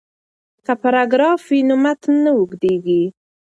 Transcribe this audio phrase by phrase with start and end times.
[0.65, 3.03] که پاراګراف وي نو متن نه اوږدیږي.